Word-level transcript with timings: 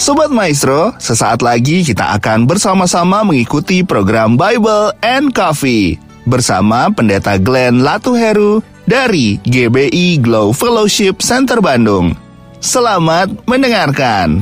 Sobat 0.00 0.32
Maestro, 0.32 0.96
sesaat 0.96 1.44
lagi 1.44 1.84
kita 1.84 2.16
akan 2.16 2.48
bersama-sama 2.48 3.20
mengikuti 3.20 3.84
program 3.84 4.32
Bible 4.32 4.96
and 5.04 5.28
Coffee 5.36 6.00
bersama 6.24 6.88
Pendeta 6.88 7.36
Glenn 7.36 7.84
Latuheru 7.84 8.64
dari 8.88 9.36
GBI 9.44 10.24
Glow 10.24 10.56
Fellowship 10.56 11.20
Center 11.20 11.60
Bandung. 11.60 12.16
Selamat 12.64 13.28
mendengarkan. 13.44 14.40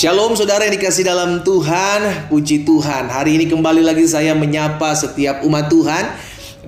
Shalom 0.00 0.32
saudara 0.32 0.64
yang 0.64 0.80
dikasih 0.80 1.04
dalam 1.04 1.44
Tuhan, 1.44 2.32
puji 2.32 2.64
Tuhan. 2.64 3.12
Hari 3.12 3.36
ini 3.36 3.44
kembali 3.44 3.84
lagi 3.84 4.08
saya 4.08 4.32
menyapa 4.32 4.96
setiap 4.96 5.44
umat 5.44 5.68
Tuhan 5.68 6.16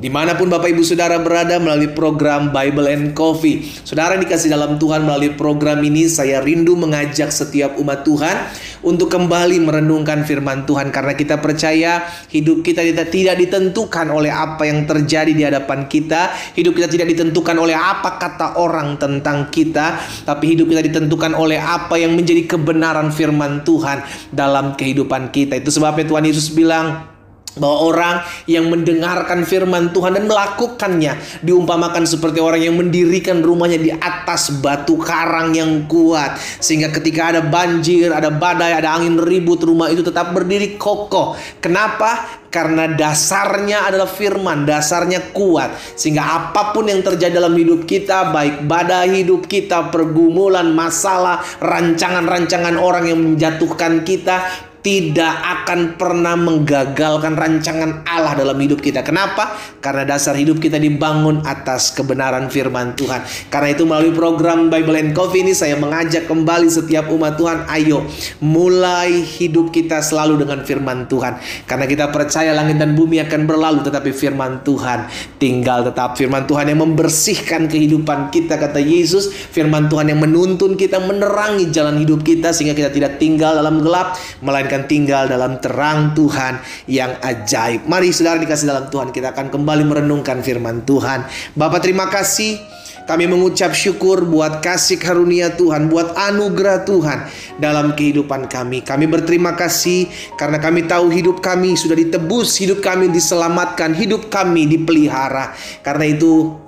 Di 0.02 0.10
mana 0.10 0.34
pun 0.34 0.50
Bapak 0.50 0.66
Ibu 0.74 0.82
Saudara 0.82 1.22
berada 1.22 1.62
melalui 1.62 1.94
program 1.94 2.50
Bible 2.50 2.90
and 2.90 3.14
Coffee. 3.14 3.62
Saudara 3.86 4.18
dikasih 4.18 4.50
dalam 4.50 4.74
Tuhan 4.74 5.06
melalui 5.06 5.38
program 5.38 5.78
ini 5.86 6.10
Saya 6.10 6.42
rindu 6.42 6.74
mengajak 6.74 7.30
setiap 7.30 7.78
umat 7.78 8.02
Tuhan 8.02 8.50
Untuk 8.82 9.14
kembali 9.14 9.62
merenungkan 9.62 10.26
firman 10.26 10.66
Tuhan. 10.66 10.90
Karena 10.90 11.14
kita 11.14 11.38
percaya 11.38 12.02
hidup 12.34 12.66
kita 12.66 12.82
tidak 13.14 13.38
ditentukan 13.46 14.10
oleh 14.10 14.34
apa 14.34 14.66
yang 14.66 14.90
terjadi 14.90 15.30
di 15.30 15.46
hadapan 15.46 15.86
kita. 15.86 16.34
Hidup 16.58 16.82
kita 16.82 16.90
tidak 16.90 17.06
ditentukan 17.14 17.54
oleh 17.54 17.78
apa 17.78 18.18
kata 18.18 18.58
orang 18.58 18.98
tentang 18.98 19.54
kita. 19.54 20.02
Tapi 20.26 20.58
hidup 20.58 20.66
kita 20.66 20.82
ditentukan 20.82 21.30
oleh 21.38 21.62
apa 21.62 21.94
yang 21.94 22.18
menjadi 22.18 22.50
kebenaran 22.50 23.14
firman 23.14 23.62
Tuhan 23.62 24.02
dalam 24.34 24.74
kehidupan 24.74 25.30
kita. 25.30 25.62
Itu 25.62 25.70
sebabnya 25.70 26.10
Tuhan 26.10 26.26
Yesus 26.26 26.50
bilang 26.50 27.11
bahwa 27.56 27.78
orang 27.92 28.16
yang 28.48 28.68
mendengarkan 28.72 29.44
firman 29.44 29.92
Tuhan 29.92 30.16
dan 30.16 30.24
melakukannya 30.24 31.42
diumpamakan 31.44 32.08
seperti 32.08 32.40
orang 32.40 32.64
yang 32.64 32.76
mendirikan 32.78 33.44
rumahnya 33.44 33.78
di 33.80 33.90
atas 33.92 34.52
batu 34.64 34.96
karang 34.96 35.52
yang 35.52 35.84
kuat 35.84 36.40
sehingga 36.60 36.88
ketika 36.88 37.36
ada 37.36 37.42
banjir, 37.44 38.08
ada 38.08 38.32
badai, 38.32 38.72
ada 38.76 38.96
angin 38.96 39.20
ribut 39.20 39.60
rumah 39.60 39.92
itu 39.92 40.00
tetap 40.00 40.32
berdiri 40.32 40.80
kokoh. 40.80 41.36
Kenapa? 41.60 42.40
Karena 42.52 42.84
dasarnya 42.84 43.88
adalah 43.88 44.04
firman, 44.04 44.68
dasarnya 44.68 45.32
kuat 45.32 45.72
sehingga 45.96 46.20
apa 46.20 46.76
pun 46.76 46.84
yang 46.84 47.00
terjadi 47.00 47.40
dalam 47.40 47.56
hidup 47.56 47.88
kita, 47.88 48.28
baik 48.28 48.68
badai 48.68 49.24
hidup 49.24 49.48
kita, 49.48 49.88
pergumulan, 49.88 50.68
masalah, 50.76 51.40
rancangan-rancangan 51.64 52.76
orang 52.76 53.08
yang 53.08 53.20
menjatuhkan 53.24 54.04
kita, 54.04 54.68
tidak 54.82 55.62
akan 55.62 55.94
pernah 55.94 56.34
menggagalkan 56.34 57.38
rancangan 57.38 58.02
Allah 58.02 58.34
dalam 58.34 58.58
hidup 58.58 58.82
kita. 58.82 59.06
Kenapa? 59.06 59.54
Karena 59.78 60.02
dasar 60.02 60.34
hidup 60.34 60.58
kita 60.58 60.76
dibangun 60.82 61.46
atas 61.46 61.94
kebenaran 61.94 62.50
firman 62.50 62.98
Tuhan. 62.98 63.22
Karena 63.46 63.70
itu 63.70 63.86
melalui 63.86 64.10
program 64.10 64.66
Bible 64.66 64.98
and 64.98 65.14
Coffee 65.14 65.46
ini 65.46 65.54
saya 65.54 65.78
mengajak 65.78 66.26
kembali 66.26 66.66
setiap 66.66 67.06
umat 67.14 67.38
Tuhan, 67.38 67.70
ayo 67.70 68.02
mulai 68.42 69.22
hidup 69.22 69.70
kita 69.70 70.02
selalu 70.02 70.42
dengan 70.42 70.66
firman 70.66 71.06
Tuhan. 71.06 71.38
Karena 71.62 71.86
kita 71.86 72.10
percaya 72.10 72.50
langit 72.50 72.82
dan 72.82 72.98
bumi 72.98 73.22
akan 73.22 73.46
berlalu 73.46 73.86
tetapi 73.86 74.10
firman 74.10 74.66
Tuhan 74.66 75.06
tinggal 75.38 75.86
tetap. 75.86 76.18
Firman 76.18 76.50
Tuhan 76.50 76.74
yang 76.74 76.82
membersihkan 76.82 77.70
kehidupan 77.70 78.34
kita 78.34 78.58
kata 78.58 78.82
Yesus, 78.82 79.30
firman 79.30 79.86
Tuhan 79.86 80.10
yang 80.10 80.18
menuntun 80.18 80.74
kita 80.74 80.98
menerangi 80.98 81.70
jalan 81.70 82.02
hidup 82.02 82.26
kita 82.26 82.50
sehingga 82.50 82.74
kita 82.74 82.90
tidak 82.90 83.22
tinggal 83.22 83.54
dalam 83.54 83.78
gelap 83.78 84.18
melainkan 84.42 84.71
akan 84.72 84.88
tinggal 84.88 85.28
dalam 85.28 85.60
terang 85.60 86.16
Tuhan 86.16 86.56
yang 86.88 87.20
ajaib. 87.20 87.84
Mari 87.84 88.08
saudara 88.08 88.40
dikasih 88.40 88.72
dalam 88.72 88.88
Tuhan, 88.88 89.12
kita 89.12 89.36
akan 89.36 89.52
kembali 89.52 89.84
merenungkan 89.84 90.40
firman 90.40 90.88
Tuhan. 90.88 91.28
Bapak 91.52 91.84
terima 91.84 92.08
kasih 92.08 92.56
kami 93.04 93.26
mengucap 93.26 93.74
syukur 93.74 94.24
buat 94.24 94.62
kasih 94.62 94.96
karunia 94.96 95.52
Tuhan, 95.52 95.90
buat 95.90 96.14
anugerah 96.14 96.86
Tuhan 96.86 97.18
dalam 97.58 97.92
kehidupan 97.98 98.46
kami. 98.46 98.80
Kami 98.86 99.04
berterima 99.10 99.58
kasih 99.58 100.06
karena 100.38 100.62
kami 100.62 100.86
tahu 100.86 101.10
hidup 101.10 101.42
kami 101.42 101.74
sudah 101.74 101.98
ditebus, 101.98 102.56
hidup 102.62 102.80
kami 102.80 103.10
diselamatkan, 103.10 103.92
hidup 103.92 104.30
kami 104.30 104.70
dipelihara. 104.70 105.52
Karena 105.82 106.08
itu 106.08 106.61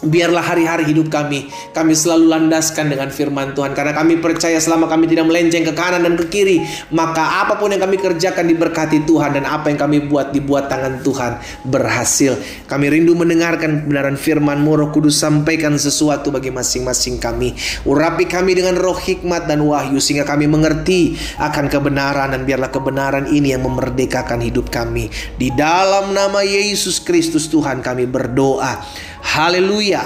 Biarlah 0.00 0.40
hari-hari 0.40 0.88
hidup 0.88 1.12
kami 1.12 1.52
kami 1.76 1.92
selalu 1.92 2.32
landaskan 2.32 2.88
dengan 2.88 3.12
firman 3.12 3.52
Tuhan 3.52 3.76
karena 3.76 3.92
kami 3.92 4.16
percaya 4.18 4.56
selama 4.56 4.88
kami 4.88 5.06
tidak 5.06 5.28
melenceng 5.28 5.66
ke 5.66 5.72
kanan 5.76 6.02
dan 6.02 6.16
ke 6.16 6.26
kiri 6.32 6.64
maka 6.88 7.44
apa 7.44 7.60
pun 7.60 7.68
yang 7.68 7.84
kami 7.84 8.00
kerjakan 8.00 8.48
diberkati 8.48 9.04
Tuhan 9.04 9.36
dan 9.36 9.44
apa 9.44 9.68
yang 9.68 9.76
kami 9.76 10.08
buat 10.08 10.32
dibuat 10.32 10.72
tangan 10.72 11.04
Tuhan 11.04 11.32
berhasil. 11.68 12.40
Kami 12.64 12.86
rindu 12.88 13.12
mendengarkan 13.12 13.84
kebenaran 13.84 14.16
firman 14.16 14.62
Roh 14.64 14.88
Kudus 14.94 15.20
sampaikan 15.20 15.76
sesuatu 15.76 16.32
bagi 16.32 16.48
masing-masing 16.48 17.20
kami. 17.20 17.52
Urapi 17.84 18.24
kami 18.24 18.56
dengan 18.56 18.78
roh 18.78 18.96
hikmat 18.96 19.44
dan 19.50 19.60
wahyu 19.60 20.00
sehingga 20.00 20.24
kami 20.24 20.48
mengerti 20.48 21.18
akan 21.36 21.68
kebenaran 21.68 22.32
dan 22.32 22.42
biarlah 22.48 22.72
kebenaran 22.72 23.28
ini 23.28 23.52
yang 23.52 23.66
memerdekakan 23.66 24.40
hidup 24.40 24.72
kami. 24.72 25.12
Di 25.36 25.52
dalam 25.52 26.16
nama 26.16 26.40
Yesus 26.40 27.02
Kristus 27.02 27.50
Tuhan 27.52 27.84
kami 27.84 28.08
berdoa. 28.08 28.80
Haleluya. 29.24 30.02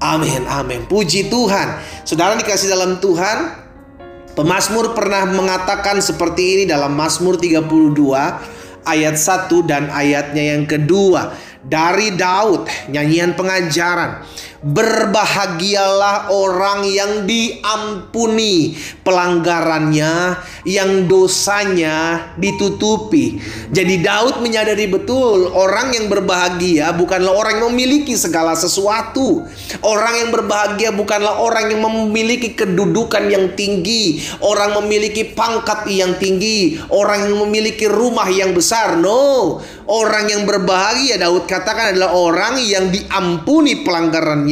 Amin, 0.00 0.44
amin. 0.46 0.84
Puji 0.84 1.32
Tuhan. 1.32 1.80
Saudara 2.04 2.36
dikasih 2.36 2.68
dalam 2.68 3.00
Tuhan. 3.00 3.66
Pemasmur 4.36 4.92
pernah 4.92 5.24
mengatakan 5.24 5.96
seperti 6.04 6.60
ini 6.60 6.64
dalam 6.68 6.92
Mazmur 6.92 7.40
32 7.40 7.64
ayat 8.84 9.16
1 9.16 9.48
dan 9.64 9.88
ayatnya 9.88 10.52
yang 10.52 10.68
kedua. 10.68 11.32
Dari 11.64 12.14
Daud, 12.14 12.68
nyanyian 12.92 13.32
pengajaran. 13.34 14.22
Berbahagialah 14.66 16.32
orang 16.32 16.82
yang 16.88 17.22
diampuni 17.22 18.74
pelanggarannya, 19.06 20.42
yang 20.66 21.06
dosanya 21.06 22.32
ditutupi. 22.34 23.38
Jadi 23.70 24.02
Daud 24.02 24.42
menyadari 24.42 24.90
betul 24.90 25.54
orang 25.54 25.94
yang 25.94 26.10
berbahagia 26.10 26.90
bukanlah 26.98 27.30
orang 27.30 27.62
yang 27.62 27.70
memiliki 27.70 28.18
segala 28.18 28.58
sesuatu. 28.58 29.46
Orang 29.86 30.14
yang 30.18 30.30
berbahagia 30.34 30.90
bukanlah 30.90 31.38
orang 31.38 31.70
yang 31.70 31.86
memiliki 31.86 32.58
kedudukan 32.58 33.30
yang 33.30 33.54
tinggi, 33.54 34.18
orang 34.42 34.74
memiliki 34.82 35.22
pangkat 35.30 35.86
yang 35.86 36.18
tinggi, 36.18 36.80
orang 36.90 37.30
yang 37.30 37.38
memiliki 37.46 37.86
rumah 37.86 38.26
yang 38.26 38.50
besar. 38.50 38.98
No, 38.98 39.62
orang 39.86 40.26
yang 40.26 40.42
berbahagia 40.42 41.22
Daud 41.22 41.46
katakan 41.56 41.96
adalah 41.96 42.12
orang 42.12 42.60
yang 42.60 42.92
diampuni 42.92 43.80
pelanggaran 43.80 44.44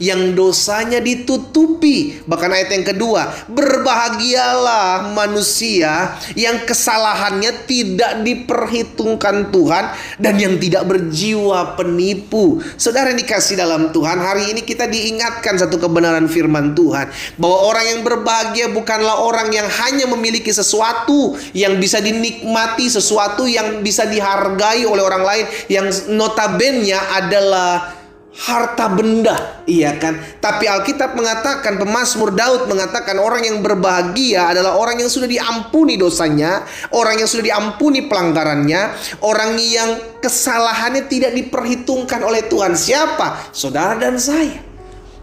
yang 0.00 0.32
dosanya 0.32 0.98
ditutupi. 1.04 2.24
Bahkan 2.24 2.50
ayat 2.50 2.70
yang 2.72 2.86
kedua, 2.88 3.28
berbahagialah 3.52 5.12
manusia 5.12 6.16
yang 6.32 6.64
kesalahannya 6.64 7.68
tidak 7.68 8.24
diperhitungkan 8.24 9.52
Tuhan 9.52 9.84
dan 10.16 10.34
yang 10.40 10.56
tidak 10.56 10.88
berjiwa 10.88 11.76
penipu. 11.76 12.64
Saudara 12.80 13.12
yang 13.12 13.20
dikasih 13.20 13.60
dalam 13.60 13.92
Tuhan, 13.92 14.18
hari 14.18 14.56
ini 14.56 14.64
kita 14.64 14.88
diingatkan 14.88 15.60
satu 15.60 15.76
kebenaran 15.76 16.26
firman 16.26 16.72
Tuhan 16.72 17.12
bahwa 17.36 17.58
orang 17.68 17.84
yang 17.84 18.00
berbahagia 18.02 18.66
bukanlah 18.72 19.20
orang 19.20 19.52
yang 19.52 19.68
hanya 19.68 20.08
memiliki 20.08 20.50
sesuatu 20.50 21.36
yang 21.52 21.76
bisa 21.76 22.00
dinikmati, 22.00 22.88
sesuatu 22.88 23.44
yang 23.44 23.84
bisa 23.84 24.08
dihargai 24.08 24.88
oleh 24.88 25.02
orang 25.04 25.24
lain 25.24 25.44
yang 25.68 25.86
notabene 26.28 26.92
adalah 26.92 27.98
harta 28.38 28.86
benda, 28.94 29.66
iya 29.66 29.98
kan? 29.98 30.14
Tapi 30.38 30.70
Alkitab 30.70 31.18
mengatakan, 31.18 31.74
pemazmur 31.74 32.30
Daud 32.30 32.70
mengatakan 32.70 33.18
orang 33.18 33.42
yang 33.42 33.58
berbahagia 33.66 34.54
adalah 34.54 34.78
orang 34.78 35.02
yang 35.02 35.10
sudah 35.10 35.26
diampuni 35.26 35.98
dosanya, 35.98 36.62
orang 36.94 37.18
yang 37.18 37.26
sudah 37.26 37.50
diampuni 37.50 38.06
pelanggarannya, 38.06 38.94
orang 39.26 39.58
yang 39.58 40.22
kesalahannya 40.22 41.10
tidak 41.10 41.34
diperhitungkan 41.34 42.22
oleh 42.22 42.46
Tuhan. 42.46 42.78
Siapa? 42.78 43.50
Saudara 43.50 43.98
dan 43.98 44.14
saya. 44.22 44.62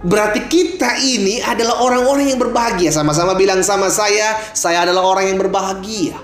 Berarti 0.04 0.52
kita 0.52 1.00
ini 1.00 1.40
adalah 1.40 1.82
orang-orang 1.88 2.36
yang 2.36 2.38
berbahagia. 2.38 2.92
Sama-sama 2.92 3.32
bilang 3.40 3.64
sama 3.64 3.88
saya, 3.88 4.36
saya 4.52 4.84
adalah 4.84 5.08
orang 5.08 5.32
yang 5.32 5.40
berbahagia. 5.40 6.20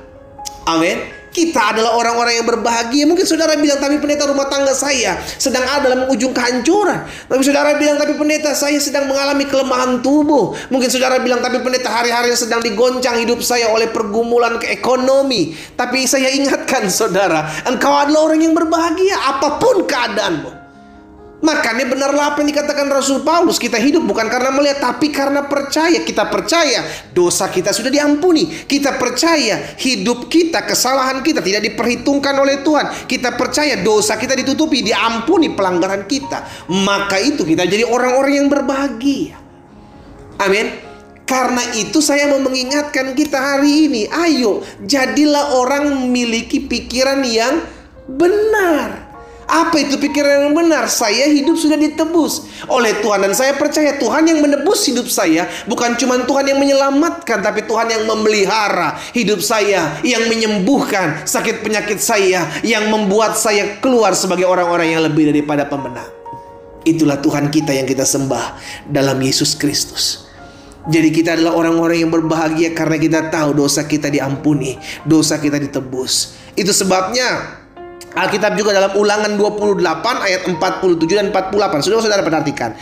Amin. 0.68 1.21
Kita 1.32 1.72
adalah 1.72 1.96
orang-orang 1.96 2.44
yang 2.44 2.48
berbahagia. 2.48 3.08
Mungkin 3.08 3.24
saudara 3.24 3.56
bilang, 3.56 3.80
tapi 3.80 4.04
pendeta 4.04 4.28
rumah 4.28 4.52
tangga 4.52 4.76
saya 4.76 5.16
sedang 5.40 5.64
ada 5.64 5.88
dalam 5.88 6.02
ujung 6.12 6.36
kehancuran. 6.36 7.08
Tapi 7.08 7.42
saudara 7.42 7.80
bilang, 7.80 7.96
tapi 7.96 8.20
pendeta 8.20 8.52
saya 8.52 8.76
sedang 8.84 9.08
mengalami 9.08 9.48
kelemahan 9.48 10.04
tubuh. 10.04 10.54
Mungkin 10.68 10.92
saudara 10.92 11.24
bilang, 11.24 11.40
tapi 11.40 11.64
pendeta 11.64 11.88
hari-hari 11.88 12.36
sedang 12.36 12.60
digoncang 12.60 13.18
hidup 13.24 13.40
saya 13.40 13.72
oleh 13.72 13.88
pergumulan 13.90 14.60
ke 14.60 14.70
ekonomi. 14.76 15.56
Tapi 15.80 16.04
saya 16.04 16.30
ingatkan 16.36 16.92
saudara, 16.92 17.48
engkau 17.64 17.96
adalah 17.96 18.28
orang 18.28 18.44
yang 18.44 18.54
berbahagia 18.54 19.16
apa 19.16 19.56
pun 19.58 19.88
keadaanmu. 19.88 20.61
Makanya 21.42 21.90
benarlah 21.90 22.34
apa 22.34 22.46
yang 22.46 22.54
dikatakan 22.54 22.86
Rasul 22.86 23.26
Paulus. 23.26 23.58
Kita 23.58 23.82
hidup 23.82 24.06
bukan 24.06 24.30
karena 24.30 24.54
melihat, 24.54 24.94
tapi 24.94 25.10
karena 25.10 25.50
percaya. 25.50 26.06
Kita 26.06 26.30
percaya 26.30 26.86
dosa 27.18 27.50
kita 27.50 27.74
sudah 27.74 27.90
diampuni. 27.90 28.46
Kita 28.46 29.02
percaya 29.02 29.74
hidup 29.82 30.30
kita, 30.30 30.62
kesalahan 30.62 31.26
kita 31.26 31.42
tidak 31.42 31.66
diperhitungkan 31.66 32.38
oleh 32.38 32.62
Tuhan. 32.62 33.10
Kita 33.10 33.34
percaya 33.34 33.82
dosa 33.82 34.22
kita 34.22 34.38
ditutupi, 34.38 34.86
diampuni 34.86 35.50
pelanggaran 35.58 36.06
kita. 36.06 36.70
Maka 36.70 37.18
itu 37.18 37.42
kita 37.42 37.66
jadi 37.66 37.90
orang-orang 37.90 38.46
yang 38.46 38.48
berbahagia. 38.48 39.42
Amin. 40.38 40.94
Karena 41.26 41.64
itu 41.74 42.06
saya 42.06 42.30
mau 42.30 42.44
mengingatkan 42.44 43.18
kita 43.18 43.40
hari 43.40 43.90
ini. 43.90 44.02
Ayo, 44.14 44.62
jadilah 44.86 45.58
orang 45.58 45.90
memiliki 45.90 46.62
pikiran 46.70 47.26
yang 47.26 47.66
benar. 48.06 49.11
Apa 49.52 49.84
itu 49.84 50.00
pikiran 50.00 50.48
yang 50.48 50.56
benar? 50.56 50.88
Saya 50.88 51.28
hidup 51.28 51.60
sudah 51.60 51.76
ditebus 51.76 52.48
oleh 52.72 53.04
Tuhan 53.04 53.20
dan 53.20 53.36
saya 53.36 53.60
percaya 53.60 54.00
Tuhan 54.00 54.24
yang 54.24 54.40
menebus 54.40 54.88
hidup 54.88 55.12
saya 55.12 55.44
bukan 55.68 56.00
cuma 56.00 56.24
Tuhan 56.24 56.56
yang 56.56 56.56
menyelamatkan 56.56 57.44
tapi 57.44 57.68
Tuhan 57.68 57.92
yang 57.92 58.08
memelihara 58.08 58.96
hidup 59.12 59.44
saya, 59.44 60.00
yang 60.08 60.32
menyembuhkan 60.32 61.28
sakit 61.28 61.68
penyakit 61.68 62.00
saya, 62.00 62.48
yang 62.64 62.88
membuat 62.88 63.36
saya 63.36 63.76
keluar 63.84 64.16
sebagai 64.16 64.48
orang-orang 64.48 64.96
yang 64.96 65.04
lebih 65.04 65.28
daripada 65.36 65.68
pemenang. 65.68 66.08
Itulah 66.88 67.20
Tuhan 67.20 67.52
kita 67.52 67.76
yang 67.76 67.84
kita 67.84 68.08
sembah 68.08 68.56
dalam 68.88 69.20
Yesus 69.20 69.60
Kristus. 69.60 70.32
Jadi 70.88 71.14
kita 71.14 71.38
adalah 71.38 71.60
orang-orang 71.60 72.08
yang 72.08 72.10
berbahagia 72.10 72.74
karena 72.74 72.98
kita 72.98 73.30
tahu 73.30 73.54
dosa 73.54 73.86
kita 73.86 74.10
diampuni, 74.10 74.80
dosa 75.06 75.38
kita 75.38 75.62
ditebus. 75.62 76.40
Itu 76.58 76.74
sebabnya 76.74 77.61
Alkitab 78.12 78.60
juga 78.60 78.76
dalam 78.76 78.92
ulangan 79.00 79.32
28 79.40 79.80
ayat 80.28 80.42
47 80.44 81.00
dan 81.16 81.28
48. 81.32 81.80
Sudah 81.80 82.04
saudara 82.04 82.24
perhatikan. 82.24 82.76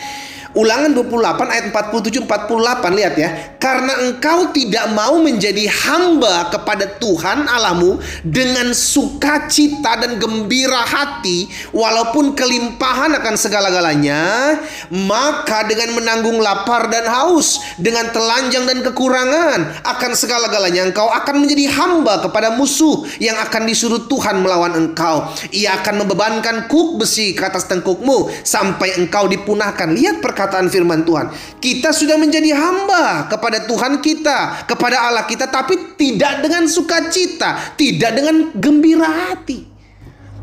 Ulangan 0.58 0.90
28 0.98 1.54
ayat 1.54 1.66
47 1.70 2.26
48 2.26 2.98
lihat 2.98 3.14
ya. 3.14 3.30
Karena 3.60 4.08
engkau 4.08 4.56
tidak 4.56 4.88
mau 4.96 5.20
menjadi 5.20 5.68
hamba 5.68 6.48
kepada 6.48 6.96
Tuhan 6.96 7.44
Alamu 7.44 8.00
dengan 8.24 8.72
sukacita 8.72 10.00
dan 10.00 10.16
gembira 10.16 10.80
hati 10.88 11.52
walaupun 11.76 12.40
kelimpahan 12.40 13.12
akan 13.20 13.36
segala-galanya, 13.36 14.56
maka 14.96 15.68
dengan 15.68 15.92
menanggung 15.92 16.40
lapar 16.40 16.88
dan 16.88 17.04
haus, 17.12 17.60
dengan 17.76 18.08
telanjang 18.16 18.64
dan 18.64 18.80
kekurangan 18.80 19.84
akan 19.84 20.12
segala-galanya 20.16 20.88
engkau 20.88 21.12
akan 21.12 21.44
menjadi 21.44 21.68
hamba 21.76 22.24
kepada 22.24 22.56
musuh 22.56 23.04
yang 23.20 23.36
akan 23.44 23.68
disuruh 23.68 24.08
Tuhan 24.08 24.40
melawan 24.40 24.72
engkau. 24.78 25.28
Ia 25.52 25.84
akan 25.84 26.06
membebankan 26.06 26.72
kuk 26.72 27.02
besi 27.02 27.36
ke 27.36 27.44
atas 27.44 27.68
tengkukmu 27.68 28.32
sampai 28.46 28.96
engkau 29.02 29.28
dipunahkan. 29.28 29.92
Lihat 29.92 30.22
perkataan 30.22 30.72
firman 30.72 31.04
Tuhan. 31.04 31.34
Kita 31.58 31.92
sudah 31.92 32.16
menjadi 32.16 32.54
hamba 32.56 33.26
kepada 33.28 33.49
Tuhan 33.66 33.98
kita, 33.98 34.70
kepada 34.70 35.10
Allah 35.10 35.26
kita, 35.26 35.50
tapi 35.50 35.98
tidak 35.98 36.46
dengan 36.46 36.70
sukacita, 36.70 37.74
tidak 37.74 38.12
dengan 38.14 38.54
gembira 38.54 39.10
hati. 39.10 39.70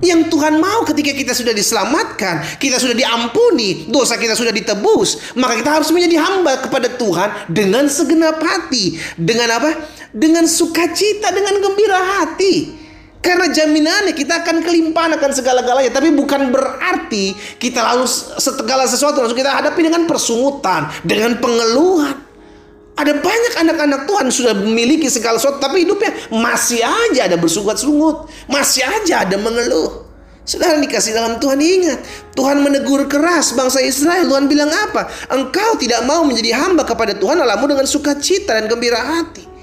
Yang 0.05 0.29
Tuhan 0.29 0.61
mau 0.61 0.85
ketika 0.85 1.17
kita 1.17 1.33
sudah 1.33 1.57
diselamatkan, 1.57 2.61
kita 2.61 2.77
sudah 2.77 2.93
diampuni, 2.93 3.89
dosa 3.89 4.21
kita 4.21 4.37
sudah 4.37 4.53
ditebus, 4.53 5.33
maka 5.41 5.57
kita 5.57 5.73
harus 5.73 5.89
menjadi 5.89 6.21
hamba 6.21 6.61
kepada 6.61 6.93
Tuhan 7.01 7.49
dengan 7.49 7.89
segenap 7.89 8.37
hati. 8.37 9.01
Dengan 9.17 9.57
apa? 9.57 9.71
Dengan 10.13 10.45
sukacita, 10.45 11.33
dengan 11.33 11.65
gembira 11.65 11.97
hati. 12.21 12.85
Karena 13.25 13.51
jaminannya 13.51 14.13
kita 14.15 14.45
akan 14.45 14.63
kelimpahan 14.63 15.17
akan 15.17 15.31
segala-galanya. 15.33 15.91
Tapi 15.91 16.13
bukan 16.13 16.53
berarti 16.53 17.33
kita 17.59 17.83
lalu 17.83 18.07
segala 18.39 18.85
sesuatu 18.87 19.19
langsung 19.25 19.35
kita 19.35 19.51
hadapi 19.51 19.81
dengan 19.81 20.05
persungutan, 20.05 20.93
dengan 21.03 21.41
pengeluhan. 21.41 22.26
Ada 22.97 23.13
banyak 23.21 23.55
anak-anak 23.61 24.01
Tuhan 24.09 24.27
sudah 24.33 24.55
memiliki 24.57 25.13
segala 25.13 25.37
sesuatu 25.37 25.61
tapi 25.61 25.85
hidupnya 25.85 26.17
masih 26.33 26.81
aja 26.81 27.29
ada 27.29 27.37
bersungut-sungut, 27.37 28.33
masih 28.49 28.89
aja 28.89 29.29
ada 29.29 29.37
mengeluh. 29.37 30.09
Saudara 30.47 30.79
dikasih 30.79 31.13
dalam 31.13 31.43
Tuhan 31.43 31.59
ingat 31.59 32.01
Tuhan 32.39 32.63
menegur 32.63 33.05
keras 33.11 33.51
bangsa 33.53 33.83
Israel 33.83 34.31
Tuhan 34.31 34.47
bilang 34.47 34.71
apa? 34.71 35.11
Engkau 35.29 35.75
tidak 35.77 36.07
mau 36.07 36.23
menjadi 36.23 36.55
hamba 36.55 36.87
kepada 36.87 37.19
Tuhan 37.19 37.37
Alamu 37.37 37.67
dengan 37.67 37.85
sukacita 37.85 38.55
dan 38.55 38.71
gembira 38.71 39.03
hati 39.03 39.56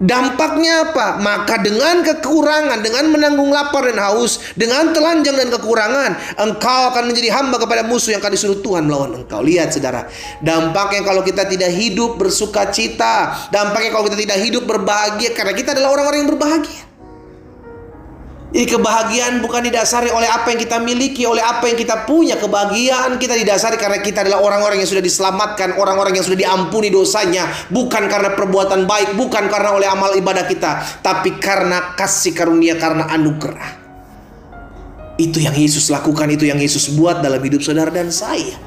Dampaknya 0.00 0.88
apa? 0.88 1.20
Maka 1.20 1.60
dengan 1.60 2.00
kekurangan, 2.00 2.80
dengan 2.80 3.12
menanggung 3.12 3.52
lapar 3.52 3.84
dan 3.84 4.00
haus, 4.00 4.40
dengan 4.56 4.96
telanjang 4.96 5.36
dan 5.36 5.52
kekurangan, 5.52 6.40
engkau 6.40 6.88
akan 6.88 7.12
menjadi 7.12 7.28
hamba 7.36 7.60
kepada 7.60 7.84
musuh 7.84 8.16
yang 8.16 8.24
akan 8.24 8.32
disuruh 8.32 8.64
Tuhan 8.64 8.88
melawan 8.88 9.20
engkau. 9.20 9.44
Lihat 9.44 9.76
saudara, 9.76 10.08
dampaknya 10.40 11.04
kalau 11.04 11.20
kita 11.20 11.44
tidak 11.44 11.68
hidup 11.76 12.16
bersuka 12.16 12.72
cita, 12.72 13.44
dampaknya 13.52 13.92
kalau 13.92 14.08
kita 14.08 14.16
tidak 14.16 14.40
hidup 14.40 14.64
berbahagia, 14.64 15.36
karena 15.36 15.52
kita 15.52 15.76
adalah 15.76 15.92
orang-orang 15.92 16.24
yang 16.24 16.30
berbahagia. 16.32 16.89
Jadi 18.50 18.66
kebahagiaan 18.66 19.38
bukan 19.38 19.62
didasari 19.62 20.10
oleh 20.10 20.26
apa 20.26 20.50
yang 20.50 20.58
kita 20.58 20.82
miliki, 20.82 21.22
oleh 21.22 21.38
apa 21.38 21.70
yang 21.70 21.78
kita 21.78 22.02
punya. 22.02 22.34
Kebahagiaan 22.34 23.14
kita 23.14 23.38
didasari 23.38 23.78
karena 23.78 24.02
kita 24.02 24.26
adalah 24.26 24.42
orang-orang 24.42 24.82
yang 24.82 24.90
sudah 24.90 24.98
diselamatkan, 24.98 25.78
orang-orang 25.78 26.18
yang 26.18 26.26
sudah 26.26 26.34
diampuni 26.34 26.90
dosanya, 26.90 27.46
bukan 27.70 28.10
karena 28.10 28.34
perbuatan 28.34 28.90
baik, 28.90 29.14
bukan 29.14 29.46
karena 29.46 29.70
oleh 29.70 29.86
amal 29.86 30.10
ibadah 30.18 30.50
kita, 30.50 30.82
tapi 30.98 31.38
karena 31.38 31.94
kasih 31.94 32.34
karunia, 32.34 32.74
karena 32.74 33.06
anugerah. 33.06 33.78
Itu 35.14 35.38
yang 35.38 35.54
Yesus 35.54 35.86
lakukan, 35.86 36.26
itu 36.34 36.50
yang 36.50 36.58
Yesus 36.58 36.90
buat 36.98 37.22
dalam 37.22 37.38
hidup 37.38 37.62
saudara 37.62 37.94
dan 37.94 38.10
saya. 38.10 38.58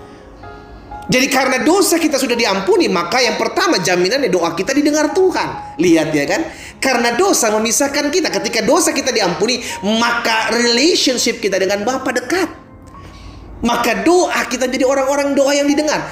Jadi 1.04 1.28
karena 1.28 1.60
dosa 1.60 2.00
kita 2.00 2.16
sudah 2.16 2.40
diampuni, 2.40 2.88
maka 2.88 3.20
yang 3.20 3.36
pertama 3.36 3.76
jaminannya 3.84 4.32
doa 4.32 4.56
kita 4.56 4.72
didengar 4.72 5.12
Tuhan. 5.12 5.76
Lihat 5.76 6.10
ya 6.16 6.24
kan? 6.24 6.42
Karena 6.84 7.16
dosa 7.16 7.48
memisahkan 7.56 8.12
kita. 8.12 8.28
Ketika 8.28 8.60
dosa 8.68 8.92
kita 8.92 9.16
diampuni, 9.16 9.64
maka 9.88 10.52
relationship 10.52 11.40
kita 11.40 11.56
dengan 11.56 11.88
Bapa 11.88 12.12
dekat. 12.12 12.52
Maka 13.64 14.04
doa 14.04 14.44
kita 14.52 14.68
jadi 14.68 14.84
orang-orang 14.84 15.32
doa 15.32 15.56
yang 15.56 15.72
didengar. 15.72 16.04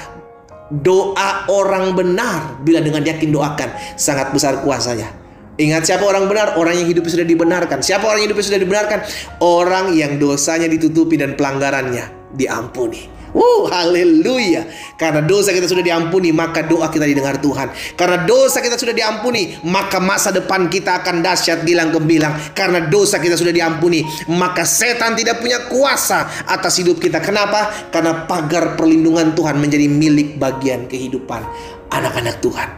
Doa 0.72 1.44
orang 1.52 1.92
benar 1.92 2.64
bila 2.64 2.80
dengan 2.80 3.04
yakin 3.04 3.28
doakan 3.28 4.00
sangat 4.00 4.32
besar 4.32 4.64
kuasanya. 4.64 5.12
Ingat 5.60 5.84
siapa 5.84 6.08
orang 6.08 6.32
benar? 6.32 6.56
Orang 6.56 6.80
yang 6.80 6.88
hidupnya 6.88 7.12
sudah 7.12 7.28
dibenarkan. 7.28 7.84
Siapa 7.84 8.08
orang 8.08 8.24
yang 8.24 8.32
hidupnya 8.32 8.46
sudah 8.48 8.60
dibenarkan? 8.64 8.98
Orang 9.44 9.92
yang 9.92 10.16
dosanya 10.16 10.64
ditutupi 10.64 11.20
dan 11.20 11.36
pelanggarannya 11.36 12.32
diampuni. 12.32 13.21
Wow, 13.32 13.72
haleluya. 13.72 14.68
Karena 15.00 15.24
dosa 15.24 15.56
kita 15.56 15.64
sudah 15.64 15.80
diampuni, 15.80 16.36
maka 16.36 16.60
doa 16.60 16.92
kita 16.92 17.08
didengar 17.08 17.40
Tuhan. 17.40 17.72
Karena 17.96 18.28
dosa 18.28 18.60
kita 18.60 18.76
sudah 18.76 18.92
diampuni, 18.92 19.56
maka 19.64 19.96
masa 20.04 20.28
depan 20.28 20.68
kita 20.68 21.00
akan 21.00 21.24
dahsyat 21.24 21.64
gilang 21.64 21.88
gemilang. 21.96 22.36
Karena 22.52 22.84
dosa 22.84 23.16
kita 23.16 23.40
sudah 23.40 23.56
diampuni, 23.56 24.04
maka 24.28 24.68
setan 24.68 25.16
tidak 25.16 25.40
punya 25.40 25.64
kuasa 25.72 26.44
atas 26.44 26.76
hidup 26.76 27.00
kita. 27.00 27.24
Kenapa? 27.24 27.88
Karena 27.88 28.28
pagar 28.28 28.76
perlindungan 28.76 29.32
Tuhan 29.32 29.56
menjadi 29.56 29.88
milik 29.88 30.36
bagian 30.36 30.84
kehidupan 30.84 31.40
anak-anak 31.88 32.36
Tuhan. 32.44 32.68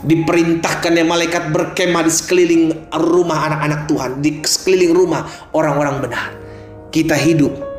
Diperintahkannya 0.00 1.04
malaikat 1.08 1.52
berkemah 1.52 2.04
di 2.04 2.12
sekeliling 2.12 2.64
rumah 2.92 3.48
anak-anak 3.48 3.80
Tuhan, 3.88 4.10
di 4.20 4.44
sekeliling 4.44 4.92
rumah 4.92 5.24
orang-orang 5.56 5.96
benar. 6.04 6.24
Kita 6.88 7.16
hidup 7.16 7.69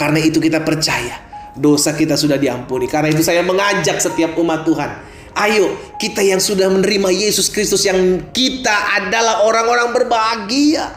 karena 0.00 0.16
itu 0.24 0.40
kita 0.40 0.64
percaya 0.64 1.28
dosa 1.52 1.92
kita 1.92 2.16
sudah 2.16 2.40
diampuni. 2.40 2.88
Karena 2.88 3.12
itu 3.12 3.20
saya 3.20 3.44
mengajak 3.44 4.00
setiap 4.00 4.32
umat 4.40 4.64
Tuhan. 4.64 4.90
Ayo 5.36 5.76
kita 6.00 6.24
yang 6.24 6.40
sudah 6.40 6.72
menerima 6.72 7.12
Yesus 7.12 7.52
Kristus 7.52 7.84
yang 7.84 8.32
kita 8.32 8.96
adalah 8.96 9.44
orang-orang 9.44 9.92
berbahagia. 9.92 10.88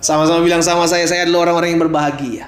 Sama-sama 0.00 0.40
bilang 0.40 0.64
sama 0.64 0.88
saya, 0.88 1.04
saya 1.04 1.28
adalah 1.28 1.50
orang-orang 1.50 1.76
yang 1.76 1.82
berbahagia. 1.84 2.44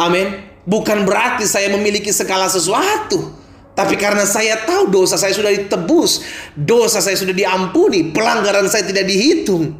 Amin. 0.00 0.48
Bukan 0.64 1.04
berarti 1.04 1.44
saya 1.44 1.68
memiliki 1.68 2.08
segala 2.08 2.48
sesuatu. 2.48 3.36
Tapi 3.76 3.96
karena 3.96 4.28
saya 4.28 4.60
tahu 4.64 4.92
dosa 4.92 5.16
saya 5.16 5.32
sudah 5.32 5.48
ditebus, 5.48 6.20
dosa 6.52 7.00
saya 7.00 7.16
sudah 7.16 7.32
diampuni, 7.32 8.12
pelanggaran 8.12 8.68
saya 8.68 8.84
tidak 8.84 9.08
dihitung. 9.08 9.72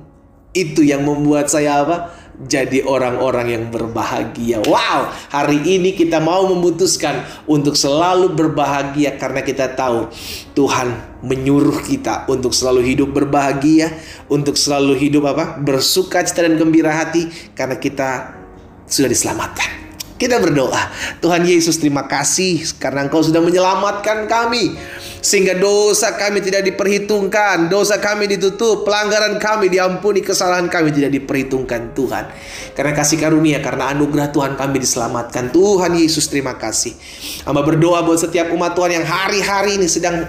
Itu 0.57 0.81
yang 0.83 1.05
membuat 1.05 1.53
saya 1.53 1.85
apa? 1.85 1.97
Jadi 2.41 2.81
orang-orang 2.89 3.53
yang 3.53 3.65
berbahagia. 3.69 4.65
Wow, 4.65 5.13
hari 5.29 5.61
ini 5.61 5.93
kita 5.93 6.25
mau 6.25 6.49
memutuskan 6.49 7.21
untuk 7.45 7.77
selalu 7.77 8.33
berbahagia 8.33 9.21
karena 9.21 9.45
kita 9.45 9.77
tahu 9.77 10.09
Tuhan 10.57 11.21
menyuruh 11.21 11.85
kita 11.85 12.25
untuk 12.33 12.57
selalu 12.57 12.81
hidup 12.97 13.13
berbahagia, 13.13 13.93
untuk 14.33 14.57
selalu 14.57 14.97
hidup 14.97 15.29
apa? 15.29 15.61
bersuka 15.61 16.25
cita 16.25 16.49
dan 16.49 16.57
gembira 16.57 16.97
hati 16.97 17.29
karena 17.53 17.77
kita 17.77 18.41
sudah 18.89 19.11
diselamatkan. 19.13 19.81
Kita 20.21 20.37
berdoa, 20.37 20.93
Tuhan 21.25 21.49
Yesus 21.49 21.81
terima 21.81 22.05
kasih 22.05 22.61
karena 22.77 23.09
Engkau 23.09 23.25
sudah 23.25 23.41
menyelamatkan 23.41 24.29
kami. 24.29 24.77
Sehingga 25.21 25.53
dosa 25.57 26.17
kami 26.17 26.41
tidak 26.41 26.65
diperhitungkan, 26.65 27.69
dosa 27.69 28.01
kami 28.01 28.25
ditutup, 28.25 28.89
pelanggaran 28.89 29.37
kami 29.37 29.69
diampuni, 29.69 30.25
kesalahan 30.25 30.67
kami 30.73 30.97
tidak 30.97 31.13
diperhitungkan 31.13 31.93
Tuhan. 31.93 32.25
Karena 32.73 32.93
kasih 32.97 33.21
karunia, 33.21 33.61
karena 33.61 33.93
anugerah 33.93 34.33
Tuhan 34.33 34.57
kami 34.57 34.81
diselamatkan. 34.81 35.53
Tuhan 35.53 35.93
Yesus 35.93 36.33
terima 36.33 36.57
kasih. 36.57 36.97
Hamba 37.45 37.61
berdoa 37.61 38.01
buat 38.01 38.17
setiap 38.17 38.49
umat 38.57 38.73
Tuhan 38.73 38.97
yang 38.97 39.07
hari-hari 39.07 39.77
ini 39.77 39.87
sedang 39.87 40.25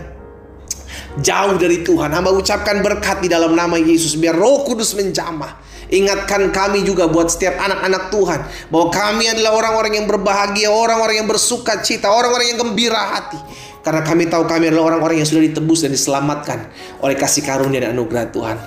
jauh 1.24 1.56
dari 1.56 1.84
Tuhan. 1.88 2.12
Hamba 2.12 2.36
ucapkan 2.36 2.84
berkat 2.84 3.24
di 3.24 3.32
dalam 3.32 3.56
nama 3.56 3.80
Yesus 3.80 4.20
biar 4.20 4.36
Roh 4.36 4.68
Kudus 4.68 4.92
menjamah. 4.96 5.72
Ingatkan 5.92 6.56
kami 6.56 6.88
juga 6.88 7.12
buat 7.12 7.28
setiap 7.28 7.60
anak-anak 7.60 8.16
Tuhan 8.16 8.40
bahwa 8.72 8.88
kami 8.96 9.28
adalah 9.28 9.60
orang-orang 9.60 10.00
yang 10.00 10.08
berbahagia, 10.08 10.72
orang-orang 10.72 11.20
yang 11.20 11.28
bersuka 11.28 11.84
cita, 11.84 12.08
orang-orang 12.08 12.56
yang 12.56 12.60
gembira 12.64 13.12
hati. 13.12 13.36
Karena 13.82 14.06
kami 14.06 14.30
tahu 14.30 14.46
kami 14.46 14.70
adalah 14.70 14.94
orang-orang 14.94 15.26
yang 15.26 15.28
sudah 15.30 15.42
ditebus 15.42 15.86
dan 15.86 15.92
diselamatkan 15.94 16.70
oleh 17.02 17.18
kasih 17.18 17.42
karunia 17.42 17.82
dan 17.82 17.98
anugerah 17.98 18.30
Tuhan. 18.30 18.58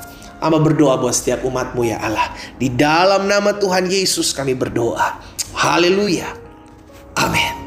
Amba 0.43 0.59
berdoa 0.61 0.99
buat 0.99 1.15
setiap 1.15 1.47
umatmu 1.47 1.87
ya 1.87 2.03
Allah. 2.03 2.35
Di 2.59 2.69
dalam 2.69 3.31
nama 3.31 3.55
Tuhan 3.55 3.87
Yesus 3.87 4.35
kami 4.35 4.59
berdoa. 4.59 5.23
Haleluya. 5.55 6.29
Amin. 7.15 7.65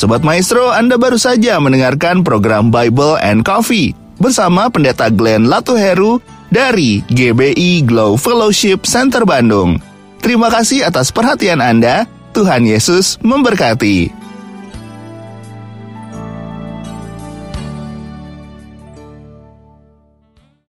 Sobat 0.00 0.24
Maestro, 0.24 0.72
Anda 0.72 0.96
baru 0.96 1.20
saja 1.20 1.60
mendengarkan 1.60 2.24
program 2.24 2.72
Bible 2.72 3.20
and 3.20 3.44
Coffee 3.44 3.92
bersama 4.16 4.72
Pendeta 4.72 5.12
Glenn 5.12 5.44
Latuheru 5.44 6.24
dari 6.50 7.00
GBI 7.08 7.86
Glow 7.86 8.18
Fellowship 8.20 8.84
Center 8.84 9.24
Bandung. 9.24 9.80
Terima 10.20 10.52
kasih 10.52 10.84
atas 10.84 11.08
perhatian 11.08 11.64
Anda. 11.64 12.04
Tuhan 12.30 12.62
Yesus 12.62 13.18
memberkati. 13.24 14.19